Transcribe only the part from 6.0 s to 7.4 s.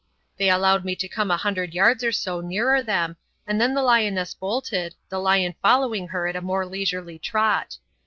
her at a more leisurely